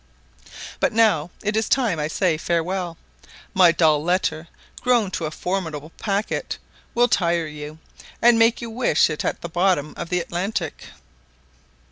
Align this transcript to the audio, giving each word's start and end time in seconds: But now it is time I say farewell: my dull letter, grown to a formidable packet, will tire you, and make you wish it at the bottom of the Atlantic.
But 0.79 0.93
now 0.93 1.29
it 1.43 1.55
is 1.55 1.69
time 1.69 1.99
I 1.99 2.07
say 2.07 2.35
farewell: 2.35 2.97
my 3.53 3.71
dull 3.71 4.03
letter, 4.03 4.47
grown 4.81 5.11
to 5.11 5.25
a 5.27 5.29
formidable 5.29 5.91
packet, 5.91 6.57
will 6.95 7.07
tire 7.07 7.45
you, 7.45 7.77
and 8.19 8.39
make 8.39 8.61
you 8.63 8.71
wish 8.71 9.11
it 9.11 9.23
at 9.23 9.41
the 9.41 9.47
bottom 9.47 9.93
of 9.97 10.09
the 10.09 10.19
Atlantic. 10.19 10.85